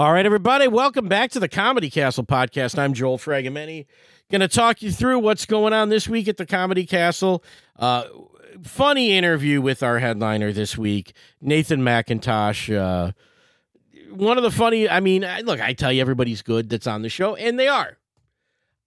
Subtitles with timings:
[0.00, 2.78] All right, everybody, welcome back to the Comedy Castle podcast.
[2.78, 3.84] I'm Joel Fragomeni.
[4.30, 7.44] Going to talk you through what's going on this week at the Comedy Castle.
[7.78, 8.04] Uh,
[8.62, 12.70] funny interview with our headliner this week, Nathan Macintosh.
[12.70, 13.12] Uh,
[14.10, 17.10] one of the funny, I mean, look, I tell you, everybody's good that's on the
[17.10, 17.98] show, and they are.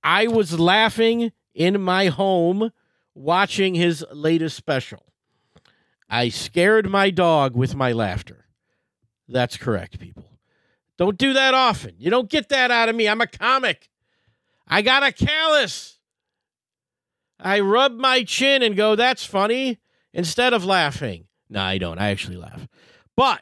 [0.04, 2.72] I was laughing in my home
[3.14, 5.04] watching his latest special.
[6.10, 8.48] I scared my dog with my laughter.
[9.28, 10.33] That's correct, people.
[10.98, 11.96] Don't do that often.
[11.98, 13.08] You don't get that out of me.
[13.08, 13.90] I'm a comic.
[14.68, 15.98] I got a callus.
[17.40, 19.80] I rub my chin and go, that's funny,
[20.14, 21.26] instead of laughing.
[21.50, 22.00] No, I don't.
[22.00, 22.68] I actually laugh.
[23.18, 23.42] But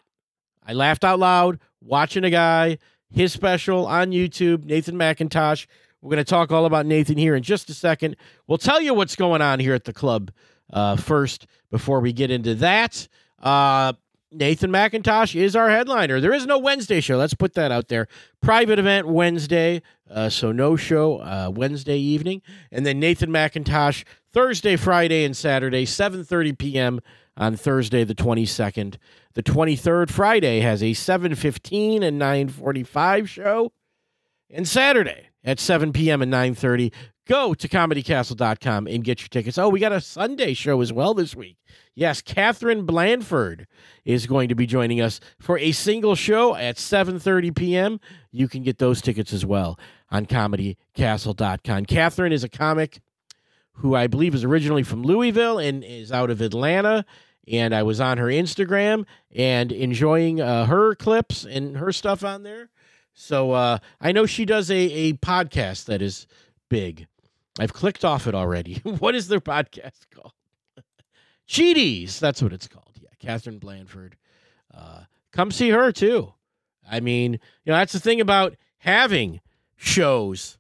[0.66, 2.78] I laughed out loud watching a guy,
[3.10, 5.68] his special on YouTube, Nathan Macintosh.
[6.02, 8.16] We're going to talk all about Nathan here in just a second.
[8.48, 10.32] We'll tell you what's going on here at the club
[10.74, 13.08] uh, first before we get into that.
[13.40, 13.94] Uh,
[14.32, 16.22] Nathan Macintosh is our headliner.
[16.22, 17.18] There is no Wednesday show.
[17.18, 18.08] Let's put that out there.
[18.42, 24.78] Private event Wednesday, uh, so no show uh, Wednesday evening, and then Nathan Macintosh Thursday,
[24.78, 27.02] Friday, and Saturday, 7:30 p.m.
[27.36, 28.96] on Thursday the 22nd.
[29.34, 33.74] The 23rd Friday has a 7:15 and 9:45 show,
[34.50, 36.22] and Saturday at 7 p.m.
[36.22, 36.94] and 9:30
[37.28, 39.58] go to comedycastle.com and get your tickets.
[39.58, 41.58] Oh, we got a Sunday show as well this week.
[41.94, 43.68] Yes, Catherine Blandford
[44.06, 48.00] is going to be joining us for a single show at 7:30 p.m.
[48.32, 49.78] You can get those tickets as well
[50.10, 51.86] on comedycastle.com.
[51.86, 53.02] Catherine is a comic
[53.76, 57.06] who I believe is originally from Louisville and is out of Atlanta.
[57.48, 62.44] And I was on her Instagram and enjoying uh, her clips and her stuff on
[62.44, 62.70] there.
[63.14, 66.28] So uh, I know she does a, a podcast that is
[66.70, 67.08] big.
[67.60, 68.76] I've clicked off it already.
[68.84, 70.34] what is their podcast called?
[71.48, 72.20] Cheaties.
[72.20, 73.00] That's what it's called.
[73.02, 74.18] Yeah, Catherine Blandford.
[74.74, 76.34] Uh, come see her too.
[76.90, 79.42] I mean, you know, that's the thing about having
[79.76, 80.58] shows,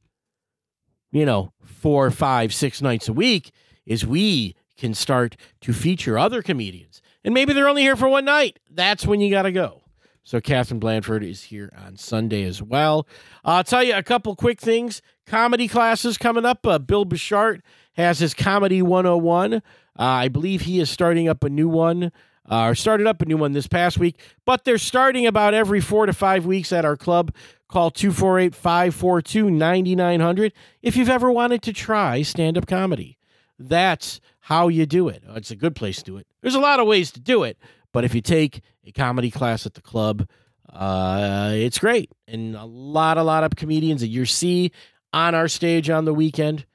[1.11, 3.51] you know, four, five, six nights a week
[3.85, 7.01] is we can start to feature other comedians.
[7.23, 8.59] And maybe they're only here for one night.
[8.69, 9.80] That's when you got to go.
[10.23, 13.07] So Catherine Blandford is here on Sunday as well.
[13.43, 15.01] I'll tell you a couple quick things.
[15.25, 16.65] Comedy classes coming up.
[16.65, 19.55] Uh, Bill Bouchard has his Comedy 101.
[19.55, 19.59] Uh,
[19.97, 22.11] I believe he is starting up a new one,
[22.49, 25.81] uh, or started up a new one this past week, but they're starting about every
[25.81, 27.33] four to five weeks at our club.
[27.67, 33.17] Call 248 542 9900 if you've ever wanted to try stand up comedy.
[33.57, 35.23] That's how you do it.
[35.29, 36.27] It's a good place to do it.
[36.41, 37.57] There's a lot of ways to do it,
[37.91, 40.27] but if you take a comedy class at the club,
[40.71, 42.11] uh, it's great.
[42.27, 44.71] And a lot, a lot of comedians that you see
[45.13, 46.65] on our stage on the weekend,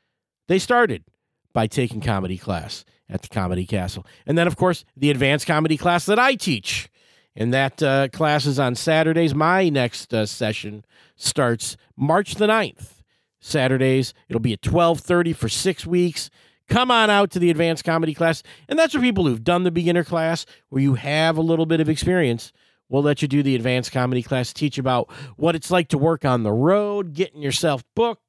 [0.48, 1.04] they started
[1.52, 4.06] by taking comedy class at the Comedy Castle.
[4.26, 6.90] And then, of course, the advanced comedy class that I teach.
[7.34, 9.34] And that uh, class is on Saturdays.
[9.34, 10.84] My next uh, session
[11.16, 13.02] starts March the 9th.
[13.40, 16.30] Saturdays, it'll be at 12:30 for 6 weeks
[16.68, 18.42] come on out to the advanced comedy class.
[18.68, 21.80] And that's for people who've done the beginner class where you have a little bit
[21.80, 22.52] of experience.
[22.88, 26.24] We'll let you do the advanced comedy class, teach about what it's like to work
[26.24, 28.22] on the road, getting yourself booked,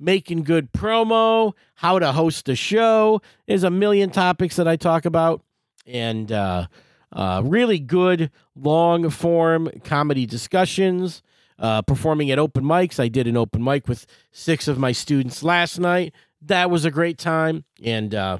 [0.00, 3.20] making good promo, how to host a show.
[3.46, 5.42] There's a million topics that I talk about,
[5.86, 6.66] and uh,
[7.12, 11.22] uh, really good long form comedy discussions.
[11.60, 13.00] Uh, performing at open mics.
[13.00, 16.90] I did an open mic with six of my students last night that was a
[16.90, 17.64] great time.
[17.82, 18.38] And uh,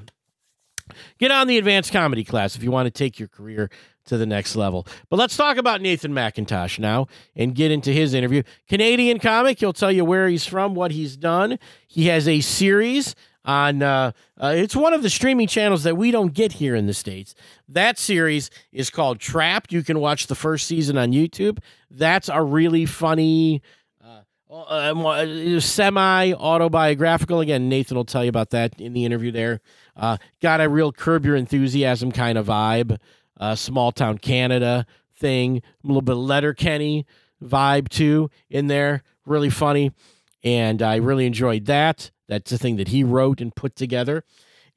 [1.17, 3.69] get on the advanced comedy class if you want to take your career
[4.05, 4.87] to the next level.
[5.09, 8.43] But let's talk about Nathan Macintosh now and get into his interview.
[8.67, 11.59] Canadian comic, he'll tell you where he's from, what he's done.
[11.87, 13.15] He has a series
[13.45, 14.11] on uh,
[14.41, 17.33] uh, it's one of the streaming channels that we don't get here in the states.
[17.67, 19.71] That series is called Trapped.
[19.71, 21.59] You can watch the first season on YouTube.
[21.89, 23.61] That's a really funny
[24.49, 27.39] uh, uh semi autobiographical.
[27.39, 29.61] Again, Nathan will tell you about that in the interview there.
[29.95, 32.97] Uh, got a real curb your enthusiasm kind of vibe,
[33.39, 34.85] uh, small town Canada
[35.15, 37.05] thing, a little bit of Letterkenny
[37.43, 39.03] vibe too in there.
[39.25, 39.91] Really funny.
[40.43, 42.11] And I really enjoyed that.
[42.27, 44.23] That's the thing that he wrote and put together.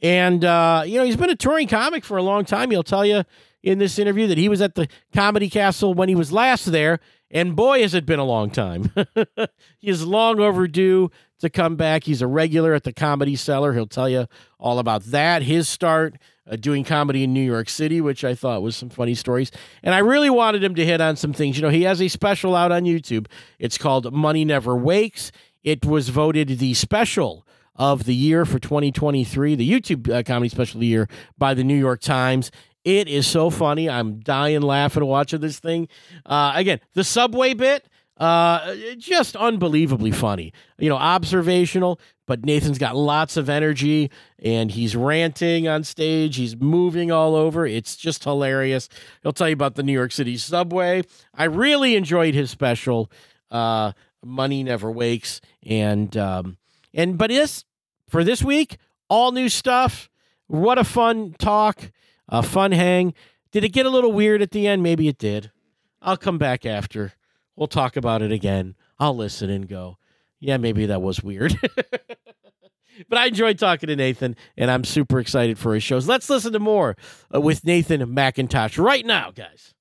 [0.01, 2.71] And, uh, you know, he's been a touring comic for a long time.
[2.71, 3.23] He'll tell you
[3.63, 6.99] in this interview that he was at the Comedy Castle when he was last there
[7.33, 8.93] and boy, has it been a long time.
[9.79, 12.05] he is long overdue to come back.
[12.05, 13.73] He's a regular at the Comedy Cellar.
[13.73, 14.27] He'll tell you
[14.61, 16.17] all about that, his start
[16.51, 19.51] uh, doing comedy in New York City, which I thought was some funny stories.
[19.83, 21.57] And I really wanted him to hit on some things.
[21.57, 23.27] You know, he has a special out on YouTube.
[23.59, 25.33] It's called Money Never Wakes.
[25.63, 27.47] It was voted the special
[27.77, 31.09] of the year for 2023, the YouTube uh, comedy special of the year
[31.39, 32.51] by the New York Times.
[32.85, 33.89] It is so funny.
[33.89, 35.89] I'm dying laughing watching this thing.
[36.27, 37.87] Uh, again, the subway bit.
[38.19, 40.53] Uh, just unbelievably funny.
[40.79, 46.37] You know, observational, but Nathan's got lots of energy and he's ranting on stage.
[46.37, 47.67] He's moving all over.
[47.67, 48.89] It's just hilarious.
[49.23, 51.03] He'll tell you about the New York City subway.
[51.35, 53.11] I really enjoyed his special,
[53.51, 53.93] uh,
[54.25, 55.41] Money Never Wakes.
[55.67, 56.59] And, um,
[56.95, 57.65] and, but this,
[58.09, 58.77] for this week,
[59.09, 60.09] all new stuff.
[60.47, 61.91] What a fun talk,
[62.33, 63.15] a fun hang.
[63.53, 64.83] Did it get a little weird at the end?
[64.83, 65.53] Maybe it did.
[66.01, 67.13] I'll come back after.
[67.55, 68.75] We'll talk about it again.
[68.99, 69.99] I'll listen and go,
[70.41, 71.55] yeah, maybe that was weird.
[73.09, 76.09] but I enjoyed talking to Nathan, and I'm super excited for his shows.
[76.09, 76.97] Let's listen to more
[77.33, 79.75] uh, with Nathan Macintosh right now, guys.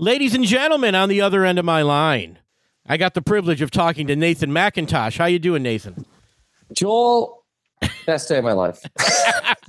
[0.00, 2.40] Ladies and gentlemen, on the other end of my line,
[2.86, 5.18] I got the privilege of talking to Nathan Macintosh.
[5.18, 6.04] How you doing, Nathan?
[6.72, 7.44] Joel,
[8.06, 8.82] best day of my life.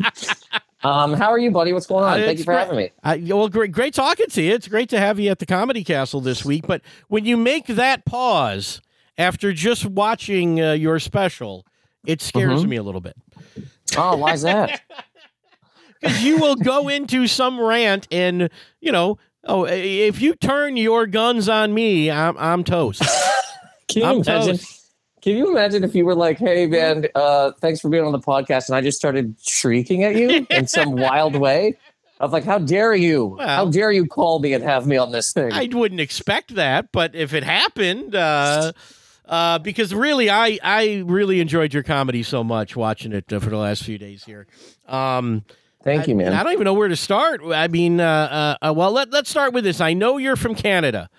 [0.84, 1.74] um, how are you, buddy?
[1.74, 2.20] What's going on?
[2.20, 2.60] Uh, Thank you for great.
[2.60, 2.92] having me.
[3.04, 4.54] Uh, well, great, great talking to you.
[4.54, 6.68] It's great to have you at the Comedy Castle this week.
[6.68, 8.82] But when you make that pause
[9.18, 11.66] after just watching uh, your special,
[12.06, 12.70] it scares Mhm.
[12.70, 13.16] me a little bit
[13.98, 14.82] Oh, why is that?
[16.02, 18.50] because you will go into some rant and
[18.80, 23.02] you know, oh, if you turn your guns on me, I'm I'm toast.
[23.90, 24.58] Can you I'm imagine?
[24.58, 24.79] toast.
[25.22, 28.20] Can you imagine if you were like, "Hey, man, uh, thanks for being on the
[28.20, 31.78] podcast," and I just started shrieking at you in some wild way?
[32.20, 33.36] Of like, how dare you?
[33.38, 35.52] Well- how dare you call me and have me on this thing?
[35.54, 38.74] I wouldn't expect that, but if it happened, uh,
[39.26, 43.50] uh, because really, I I really enjoyed your comedy so much watching it uh, for
[43.50, 44.48] the last few days here.
[44.88, 45.44] Um,
[45.82, 46.34] Thank you, man.
[46.34, 47.40] I don't even know where to start.
[47.46, 49.80] I mean, uh, uh, uh, well, let let's start with this.
[49.80, 51.10] I know you're from Canada.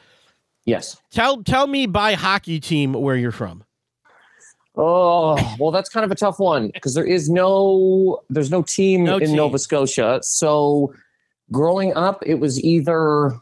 [0.66, 0.98] yes.
[1.10, 3.64] Tell tell me by hockey team where you're from.
[4.82, 9.04] Oh, well, that's kind of a tough one because there is no there's no team
[9.04, 9.36] No in team.
[9.36, 10.20] Nova Scotia.
[10.22, 10.94] So
[11.52, 13.32] growing up, it was either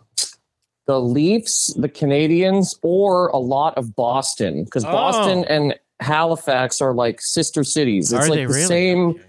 [0.86, 4.90] the Leafs, the Canadiens, or a lot of Boston because Oh.
[4.90, 8.12] Boston and Halifax are like sister cities.
[8.12, 8.66] It's Are like they the really?
[8.66, 9.20] same.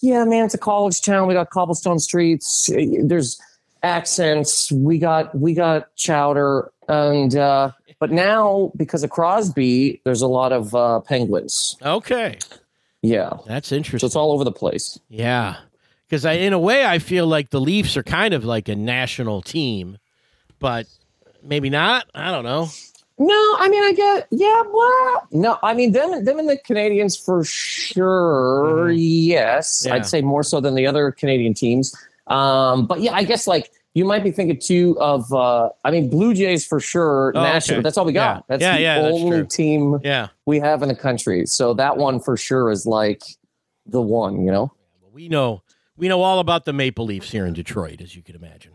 [0.00, 1.26] Yeah, man, it's a college town.
[1.26, 2.70] We got cobblestone streets.
[3.02, 3.40] There's
[3.82, 4.70] accents.
[4.70, 7.70] We got we got chowder, and uh,
[8.00, 11.76] but now because of Crosby, there's a lot of uh, Penguins.
[11.82, 12.38] Okay,
[13.02, 14.00] Yeah, that's interesting.
[14.00, 14.98] so it's all over the place.
[15.08, 15.56] Yeah,
[16.08, 18.74] because I, in a way, I feel like the Leafs are kind of like a
[18.76, 19.98] national team,
[20.58, 20.86] but
[21.42, 22.06] maybe not.
[22.14, 22.68] I don't know.
[23.20, 24.62] No, I mean I get yeah.
[24.72, 28.88] Well, no, I mean them them and the Canadiens for sure.
[28.90, 28.94] Mhm.
[28.96, 29.94] Yes, Yeah.
[29.94, 31.94] I'd say more so than the other Canadian teams.
[32.28, 35.32] Um, but yeah, I guess like you might be thinking too of.
[35.32, 37.32] Uh, I mean, Blue Jays for sure.
[37.34, 37.78] Oh, national.
[37.78, 37.82] okay.
[37.82, 38.36] That's all we got.
[38.36, 38.42] Yeah.
[38.48, 39.46] That's Yeah, the yeah, only true.
[39.46, 41.46] team Yeah, we have in the country.
[41.46, 43.22] So that one for sure is like
[43.86, 44.44] the one.
[44.44, 44.72] You know.
[45.12, 45.62] we know
[45.96, 48.72] we know all about the Maple Leafs here in Detroit, as you can imagine.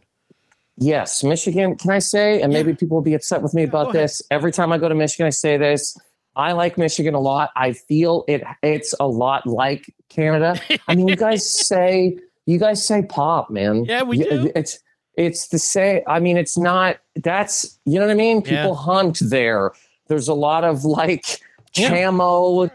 [0.78, 1.76] Yes, Michigan.
[1.78, 4.22] Can I say, and maybe people will be upset with me about this.
[4.32, 5.96] Every time I go to Michigan, I say this.
[6.36, 7.52] I like Michigan a lot.
[7.56, 8.44] I feel it.
[8.64, 10.60] It's a lot like Canada.
[10.88, 12.18] I mean, you guys say
[12.48, 13.86] you guys say pop, man.
[13.86, 14.52] Yeah, we You- do.
[14.56, 14.80] It's
[15.16, 16.02] it's the same.
[16.08, 16.98] I mean, it's not.
[17.16, 18.42] That's you know what I mean.
[18.46, 18.64] Yeah.
[18.64, 19.72] People hunt there.
[20.08, 21.40] There's a lot of like
[21.76, 21.90] Yeah.
[21.90, 22.70] camo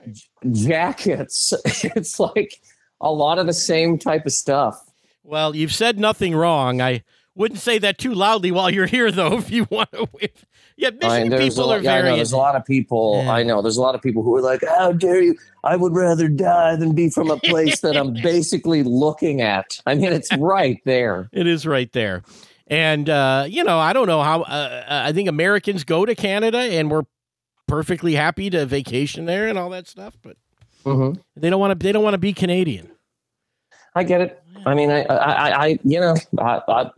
[0.53, 1.53] jackets.
[1.65, 2.61] it's like
[3.01, 4.85] a lot of the same type of stuff.
[5.25, 6.81] Well, you've said nothing wrong.
[6.81, 7.03] I
[7.39, 9.39] wouldn't say that too loudly while you're here, though.
[9.39, 10.45] If you want to, if,
[10.77, 13.23] yeah, I, Michigan a people lot, are yeah, I know, there's a lot of people.
[13.25, 13.31] Yeah.
[13.33, 15.37] I know there's a lot of people who are like, "How dare you?
[15.65, 19.95] I would rather die than be from a place that I'm basically looking at." I
[19.95, 21.31] mean, it's right there.
[21.33, 22.23] It is right there.
[22.67, 26.15] And, uh, you know, I don't know how, uh, uh, I think Americans go to
[26.15, 27.05] Canada and we're
[27.67, 30.37] perfectly happy to vacation there and all that stuff, but
[30.85, 31.19] Mhm.
[31.35, 32.91] they don't want to, they don't want to be Canadian.
[33.95, 34.43] I get it.
[34.69, 36.91] I mean, I, I, I, I you know, I, I,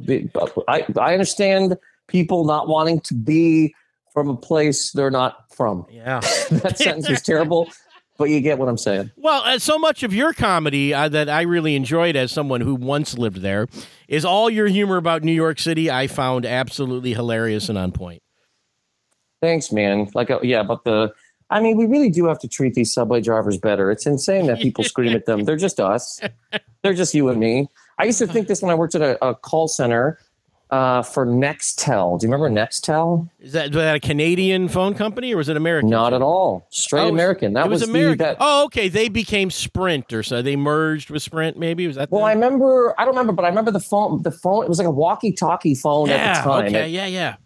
[0.68, 3.74] I, I understand people not wanting to be
[4.12, 5.86] from a place they're not from.
[5.90, 6.20] Yeah.
[6.50, 7.70] that sentence was terrible,
[8.18, 9.10] but you get what I'm saying.
[9.16, 12.74] Well, uh, so much of your comedy uh, that I really enjoyed as someone who
[12.74, 13.66] once lived there
[14.08, 15.90] is all your humor about New York City.
[15.90, 18.22] I found absolutely hilarious and on point.
[19.40, 20.10] Thanks, man.
[20.14, 21.12] Like, uh, yeah, but the,
[21.50, 23.90] I mean, we really do have to treat these subway drivers better.
[23.90, 25.44] It's insane that people scream at them.
[25.44, 26.20] They're just us.
[26.82, 27.68] They're just you and me.
[27.98, 30.18] I used to think this when I worked at a, a call center
[30.70, 32.18] uh, for Nextel.
[32.18, 33.28] Do you remember Nextel?
[33.40, 35.90] Is that, was that a Canadian phone company or was it American?
[35.90, 36.66] Not at all.
[36.70, 37.54] Straight Oh, American.
[37.54, 38.18] That it was, was, American.
[38.18, 38.88] The, that, oh, okay.
[38.88, 40.42] They became Sprint or so.
[40.42, 41.58] They merged with Sprint.
[41.58, 42.10] Maybe was that?
[42.10, 42.24] well?
[42.24, 42.94] I remember.
[42.98, 44.22] I don't remember, but I remember the phone.
[44.22, 44.64] The phone.
[44.64, 46.14] It was like a walkie-talkie phone yeah.
[46.14, 46.66] at the time.
[46.66, 46.86] Okay.
[46.86, 47.06] It- yeah.
[47.06, 47.36] Yeah.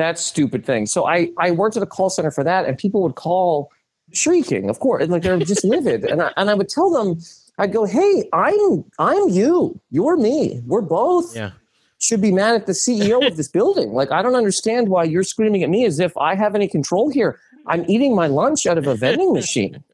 [0.00, 0.86] That stupid thing.
[0.86, 3.70] So I I worked at a call center for that, and people would call
[4.12, 7.18] shrieking, of course, like they're just livid, and I and I would tell them,
[7.58, 11.52] I'd go, hey, I'm I'm you, you're me, we're both Yeah.
[11.98, 13.92] should be mad at the CEO of this building.
[13.92, 17.08] Like, I don't understand why you're screaming at me as if I have any control
[17.10, 17.38] here.
[17.66, 19.84] I'm eating my lunch out of a vending machine.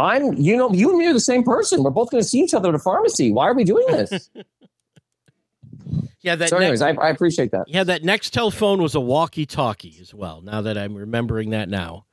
[0.00, 1.82] I'm, you know, you and me are the same person.
[1.82, 3.32] We're both going to see each other at a pharmacy.
[3.32, 4.30] Why are we doing this?
[6.20, 7.64] Yeah, that so, anyways, next, I, I appreciate that.
[7.68, 10.40] yeah, that Nextel phone was a walkie-talkie as well.
[10.42, 12.06] Now that I'm remembering that now.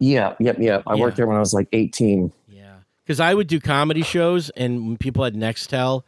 [0.00, 0.56] Yeah, yep.
[0.58, 0.82] I Yeah.
[0.96, 2.32] worked there when I was like 18.
[2.48, 6.02] Yeah, because I would do comedy shows, and when people had Nextel,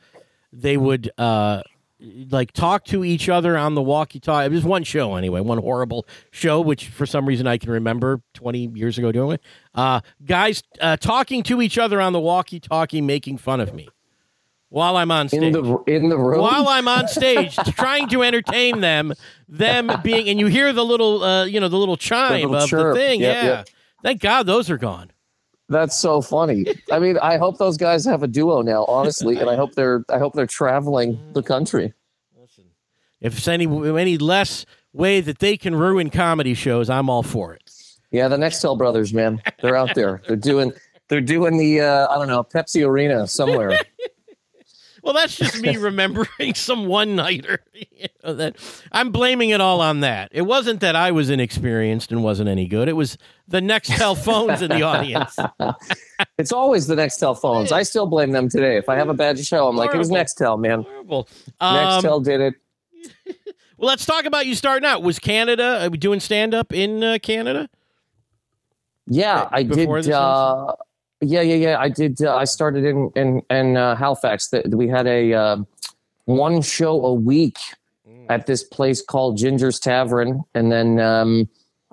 [0.53, 1.63] they would uh,
[2.31, 4.47] like talk to each other on the walkie-talkie.
[4.47, 8.21] It was one show anyway, one horrible show, which for some reason I can remember
[8.35, 9.43] twenty years ago doing it.
[9.77, 13.89] Uh, guys uh, talking to each other on the walkie-talkie, making fun of me
[14.75, 15.41] while I'm on stage.
[15.41, 16.41] In the in the room.
[16.41, 19.15] while I'm on stage trying to entertain them,
[19.49, 22.69] them being, and you hear the little, uh, you know, the little chime little of
[22.69, 22.95] chirp.
[22.95, 23.21] the thing.
[23.21, 23.45] Yep, yeah.
[23.45, 23.69] yep.
[24.03, 25.13] Thank God those are gone.
[25.69, 26.67] That's so funny.
[26.91, 30.05] I mean, I hope those guys have a duo now, honestly, and I hope they're
[30.09, 31.95] I hope they're traveling the country.
[32.37, 32.65] Listen,
[33.21, 37.55] if it's any any less way that they can ruin comedy shows, I'm all for
[37.55, 37.63] it.
[38.11, 40.21] Yeah, the Nextel brothers, man, they're out there.
[40.27, 40.73] They're doing
[41.09, 43.79] they're doing the uh, I don't know Pepsi Arena somewhere.
[45.05, 47.61] Well, that's just me remembering some one nighter.
[47.75, 48.57] you know, that
[48.91, 50.31] I'm blaming it all on that.
[50.33, 52.89] It wasn't that I was inexperienced and wasn't any good.
[52.89, 55.37] It was the Nextel phones in the audience.
[56.39, 57.71] it's always the Nextel phones.
[57.71, 58.79] I still blame them today.
[58.79, 60.25] If I have a bad show, I'm like, it was Horrible.
[60.25, 60.83] Nextel, man.
[60.83, 61.29] Horrible.
[61.61, 62.55] Um, Nextel did it.
[63.77, 65.03] Well, let's talk about you starting out.
[65.03, 67.69] Was Canada uh, doing stand up in uh, Canada?
[69.07, 70.09] Yeah, I did.
[70.09, 70.75] Uh,
[71.25, 71.79] yeah, yeah, yeah.
[71.79, 72.23] I did.
[72.23, 74.49] Uh, I started in in in uh, Halifax.
[74.49, 75.57] That we had a uh,
[76.27, 77.59] one show a week
[78.29, 81.49] at this place called Ginger's Tavern, and then um,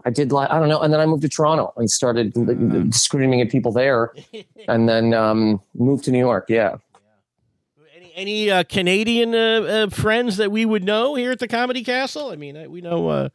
[0.05, 2.93] I did like I don't know, and then I moved to Toronto and started Mm.
[2.93, 4.13] screaming at people there,
[4.67, 6.45] and then um, moved to New York.
[6.49, 6.77] Yeah.
[7.95, 11.83] Any, any uh, Canadian uh, uh, friends that we would know here at the Comedy
[11.83, 12.29] Castle?
[12.29, 13.29] I mean, uh, we know uh,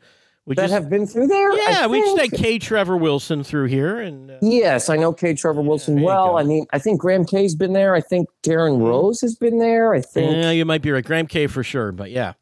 [0.46, 1.50] we That just have been through there.
[1.50, 2.58] I yeah, we just had K.
[2.58, 5.34] Trevor Wilson through here, and uh, Yes, I know K.
[5.34, 6.38] Trevor Wilson you well.
[6.38, 7.94] I mean, I think Graham Kay's been there.
[7.94, 9.92] I think Darrin Rose has been there.
[9.92, 10.36] I think.
[10.36, 11.46] yeah, you might be right, Graham Kay.
[11.48, 12.34] for sure, but yeah.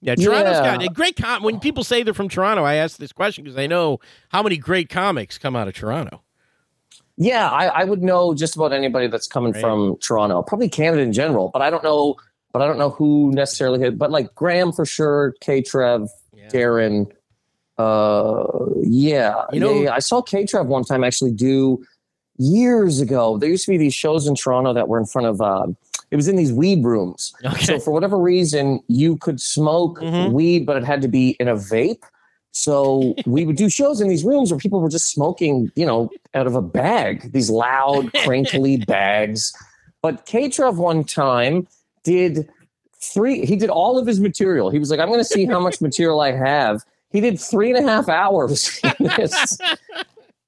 [0.00, 0.76] Yeah, Toronto's Yeah.
[0.78, 1.44] got a great com.
[1.44, 4.00] When people say they're from Toronto, I ask this question because I know
[4.30, 6.22] how many great comics come out of Toronto.
[7.16, 9.60] Yeah, I, I would know just about anybody that's coming Right.
[9.60, 12.16] from Toronto, probably Canada in general, but I don't know.
[12.52, 13.96] But I don't know who necessarily hit.
[13.96, 15.62] But like Graham for sure, K.
[15.62, 16.48] Trev, Yeah.
[16.48, 17.06] Darrin.
[17.78, 18.44] Uh,
[18.82, 19.94] yeah, You know- yeah, yeah.
[19.94, 20.44] I saw K.
[20.46, 21.82] Trev one time actually do
[22.38, 23.38] years ago.
[23.38, 25.40] There used to be these shows in Toronto that were in front of.
[25.40, 25.66] Uh,
[26.10, 27.32] it was in these weed rooms.
[27.44, 27.64] Okay.
[27.64, 30.32] So for whatever reason, you could smoke Mhm.
[30.32, 32.02] weed, but it had to be in a vape.
[32.54, 36.10] So we would do shows in these rooms where people were just smoking, you know,
[36.34, 39.54] out of a bag, these loud, crinkly bags.
[40.02, 41.66] But K-Trev one time
[42.04, 42.46] did
[43.00, 44.68] three, he did all of his material.
[44.68, 46.82] He was like, I'm going to see how much material I have.
[47.12, 49.58] He did three and a half hours in this,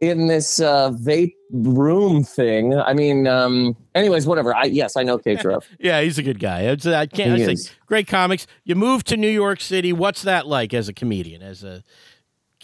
[0.00, 2.74] in this uh, vape room thing.
[2.74, 4.54] I mean, um, anyways, whatever.
[4.54, 5.68] I, yes, I know K-Trev.
[5.78, 6.62] Yeah, he's a good guy.
[6.62, 7.38] It's, I can't.
[7.38, 7.70] He I is.
[7.86, 8.46] great comics.
[8.64, 9.92] You moved to New York City.
[9.92, 11.42] What's that like as a comedian?
[11.42, 11.84] As a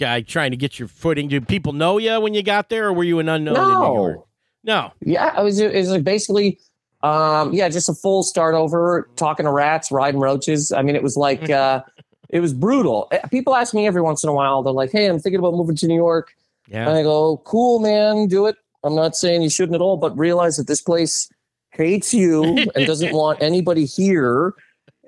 [0.01, 1.29] guy trying to get your footing?
[1.29, 3.95] Do people know you when you got there, or were you an unknown in New
[3.95, 4.17] York?
[4.17, 4.27] No.
[4.63, 4.93] No.
[5.01, 6.59] Yeah, it was it was basically
[7.03, 10.73] um yeah, just a full start over, talking to rats, riding roaches.
[10.73, 11.83] I mean, it was like uh
[12.33, 13.09] it was brutal.
[13.13, 15.55] Eh, People ask me every once in a while, they're like, Hey, I'm thinking about
[15.55, 16.33] moving to New York.
[16.67, 16.91] And Yeah.
[16.93, 18.57] I go, Cool, man, do it.
[18.85, 21.29] I'm not saying you shouldn't at all, but realize that this place
[21.73, 24.55] hates you and doesn't want anybody here.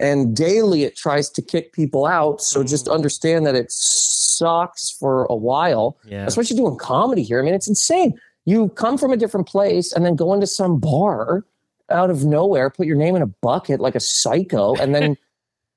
[0.01, 2.41] And daily it tries to kick people out.
[2.43, 2.95] So just Mm.
[2.95, 5.97] understand that it sucks for a while.
[6.05, 6.21] Yeah.
[6.25, 7.41] That's what you do in comedy here.
[7.41, 8.19] I mean, it's insane.
[8.45, 11.45] You come from a different place and then go into some bar
[11.91, 15.17] out of nowhere, put your name in a bucket like a psycho, and then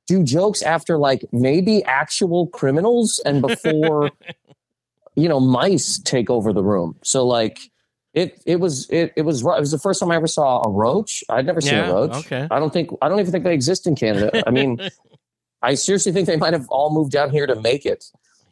[0.07, 4.12] do jokes after like maybe actual criminals and before
[5.15, 6.95] you know mice take over the room.
[7.03, 7.59] So like
[8.13, 10.69] it it was it it was it was the first time I ever saw a
[10.69, 11.24] roach.
[11.29, 12.25] I'd never seen Yeah, a roach.
[12.25, 12.47] okay.
[12.50, 14.43] I don't think I don't even think they exist in Canada.
[14.47, 14.79] I mean,
[15.62, 18.05] I seriously think they might have all moved down here to make it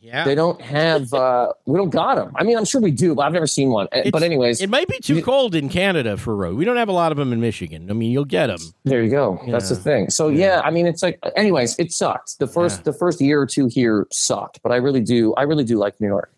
[0.04, 0.26] Yeah.
[0.26, 3.22] they don't have uh we don't got them i mean i'm sure we do but
[3.26, 6.18] i've never seen one Eh, It's- but anyways It might be too cold in Canada
[6.18, 6.58] for road.
[6.58, 7.90] We don't have a lot of them in Michigan.
[7.90, 8.60] I mean, you'll get them.
[8.84, 10.58] there you go that's the thing so Yeah.
[10.58, 10.62] yeah.
[10.66, 12.84] i mean it's like anyways it sucked the first Yeah.
[12.92, 16.00] the first year or two here sucked but i really do i really do like
[16.02, 16.30] new york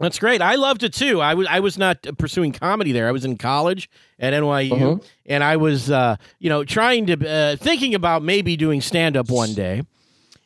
[0.00, 0.40] That's great.
[0.40, 1.20] I loved it too.
[1.20, 3.08] I was I was not pursuing comedy there.
[3.08, 5.02] I was in college at NYU, Mhm.
[5.26, 9.28] and I was uh, you know trying to uh, thinking about maybe doing stand up
[9.28, 9.82] one day.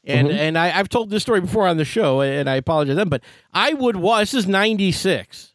[0.04, 0.34] And Mhm.
[0.34, 3.22] and I, I've told this story before on the show, and I apologize then, but
[3.54, 4.32] I would watch.
[4.32, 5.52] This is '96.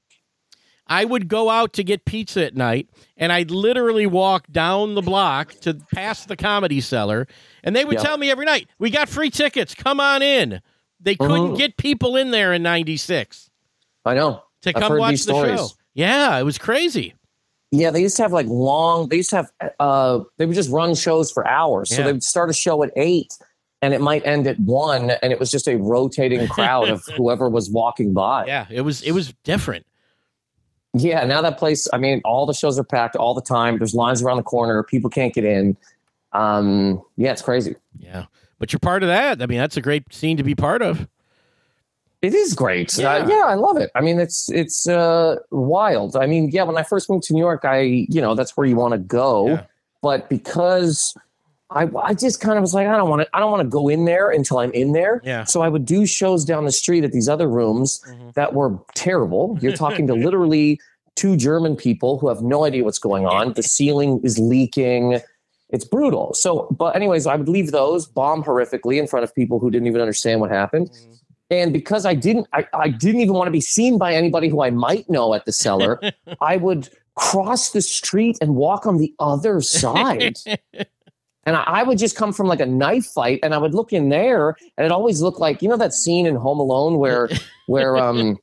[0.89, 2.87] I would go out to get pizza at night,
[3.17, 7.27] and I'd literally walk down the block to past the comedy cellar,
[7.61, 8.03] and they would Yeah.
[8.03, 9.75] tell me every night, "We got free tickets.
[9.75, 10.61] Come on in."
[11.01, 11.57] They couldn't Mhm.
[11.57, 13.49] get people in there in '96
[14.05, 14.43] I know.
[14.61, 15.59] to I've come watch the stories.
[15.59, 15.67] show.
[15.93, 17.13] Yeah, it was crazy.
[17.71, 19.09] Yeah, they used to have like long.
[19.09, 19.51] They used to have.
[19.77, 21.89] uh They would just run shows for hours.
[21.93, 23.33] So they would start a show at eight,
[23.81, 27.49] and it might end at one, and it was just a rotating crowd of whoever
[27.49, 28.45] was walking by.
[28.45, 29.85] Yeah, it was it was different.
[30.93, 33.77] Yeah, now that place, I mean, all the shows are packed all the time.
[33.77, 34.81] There's lines around the corner.
[34.83, 35.77] People can't get in.
[36.33, 37.75] Um, yeah, it's crazy.
[37.99, 38.25] Yeah,
[38.57, 39.41] but you're part of that.
[39.41, 41.07] I mean, that's a great scene to be part of.
[42.23, 42.97] It is great.
[42.97, 43.11] Yeah.
[43.13, 43.91] Uh, yeah, I love it.
[43.93, 46.15] I mean, it's it's uh, wild.
[46.15, 48.65] I mean, yeah, when I first moved to New York, I you know that's where
[48.65, 49.63] you want to go, Yeah.
[50.01, 51.15] but because
[51.69, 53.67] I I just kind of was like I don't want to I don't want to
[53.69, 55.21] go in there until I'm in there.
[55.25, 55.43] Yeah.
[55.43, 58.33] So I would do shows down the street at these other rooms Mhm.
[58.35, 59.57] that were terrible.
[59.61, 60.79] You're talking to literally
[61.15, 63.53] two German people who have no idea what's going on.
[63.53, 65.19] The ceiling is leaking.
[65.69, 66.33] It's brutal.
[66.33, 69.87] So, but anyways, I would leave those bomb horrifically in front of people who didn't
[69.87, 70.89] even understand what happened.
[71.49, 74.61] And because I didn't, I, I didn't even want to be seen by anybody who
[74.61, 75.99] I might know at the cellar.
[76.41, 80.35] I would cross the street and walk on the other side.
[81.47, 84.09] And I, would just come from like a knife fight, and I would look in
[84.09, 87.29] there, and it always looked like you know that scene in Home Alone where
[87.67, 88.37] where um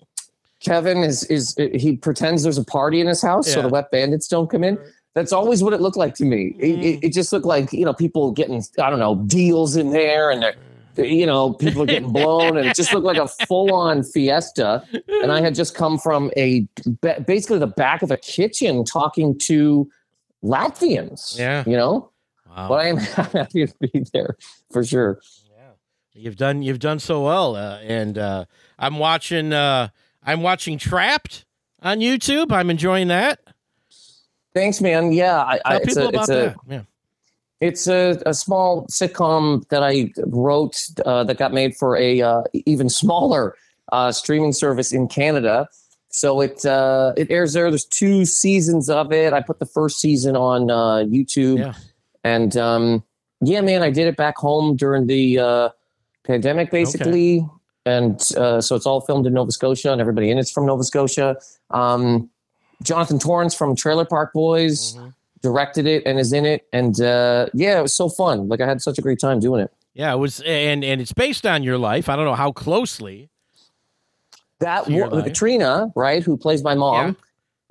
[0.60, 4.26] Kevin is is he pretends there's a party in his house so the wet bandits
[4.26, 4.78] don't come in.
[5.12, 6.56] That's always what it looked like to me.
[6.58, 9.90] It, it, it just looked like you know people getting I don't know deals in
[9.90, 13.28] there, and they're you know people are getting blown, and it just looked like a
[13.46, 14.82] full on fiesta.
[15.22, 16.66] And I had just come from a
[17.26, 19.90] basically the back of a kitchen talking to
[20.42, 21.38] Latvians.
[21.38, 21.64] Yeah.
[21.66, 22.10] you know.
[22.56, 22.68] Wow.
[22.68, 22.96] But I am
[23.32, 24.36] happy to be there
[24.70, 25.20] for sure.
[25.50, 25.70] Yeah,
[26.12, 28.44] you've done you've done so well, uh, and uh,
[28.78, 29.88] I'm watching uh,
[30.22, 31.44] I'm watching Trapped
[31.82, 32.52] on YouTube.
[32.52, 33.40] I'm enjoying that.
[34.54, 35.12] Thanks, man.
[35.12, 36.56] Yeah, I, I, Tell it's people a, about a that.
[36.68, 36.82] Yeah.
[37.60, 42.42] it's a, a small sitcom that I wrote uh, that got made for a uh,
[42.52, 43.56] even smaller
[43.90, 45.68] uh, streaming service in Canada.
[46.10, 47.68] So it uh, it airs there.
[47.68, 49.32] There's two seasons of it.
[49.32, 51.74] I put the first season on uh, YouTube, Yeah.
[52.24, 53.04] And um,
[53.42, 55.68] yeah, man, I did it back home during the uh,
[56.24, 57.38] pandemic, basically.
[57.40, 57.48] Okay.
[57.86, 60.82] And uh, so it's all filmed in Nova Scotia, and everybody in it's from Nova
[60.84, 61.36] Scotia.
[61.70, 62.30] Um,
[62.82, 65.12] Jonathan Torrens from Trailer Park Boys Mhm.
[65.42, 68.48] directed it and is in it, and uh, yeah, it was so fun.
[68.48, 69.70] Like I had such a great time doing it.
[69.92, 72.08] Yeah, it was, and and it's based on your life.
[72.08, 73.28] I don't know how closely.
[74.60, 75.32] That To your wo- life.
[75.34, 77.14] Trina, right, who plays my mom, Yeah.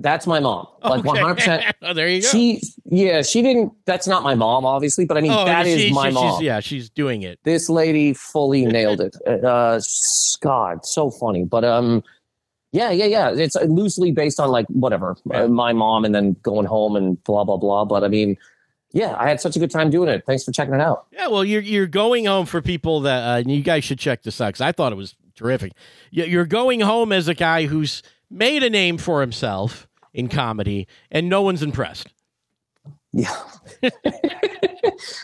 [0.04, 0.68] That's my mom.
[0.84, 1.76] Like one hundred percent.
[1.82, 2.28] oh, there you go.
[2.28, 3.74] She, yeah, she didn't.
[3.86, 6.38] That's not my mom, obviously, but I mean oh, that is she- my she- mom.
[6.40, 7.40] She's, yeah, she's doing it.
[7.44, 9.16] This lady fully nailed it.
[9.26, 9.80] Uh,
[10.42, 11.46] God, so funny.
[11.46, 12.04] But um,
[12.74, 13.32] yeah, yeah, yeah.
[13.32, 15.44] It's loosely based on like whatever Yeah.
[15.44, 17.86] uh, my mom, and then going home and blah blah blah.
[17.86, 18.38] But I mean,
[18.92, 20.24] yeah, I had such a good time doing it.
[20.28, 21.06] Thanks for checking it out.
[21.14, 24.42] Yeah, well, you're you're going home for people that uh, you guys should check this
[24.42, 25.72] out because I thought it was terrific.
[26.12, 31.30] You're going home as a guy who's made a name for himself in comedy, and
[31.30, 32.10] no one's impressed.
[33.12, 33.34] Yeah.